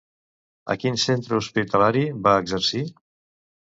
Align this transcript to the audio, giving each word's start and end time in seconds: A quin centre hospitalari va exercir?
A 0.75 0.77
quin 0.85 0.97
centre 1.03 1.39
hospitalari 1.43 2.05
va 2.29 2.37
exercir? 2.47 2.87